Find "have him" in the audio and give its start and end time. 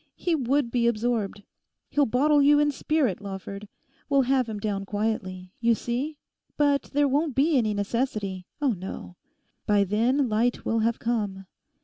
4.23-4.57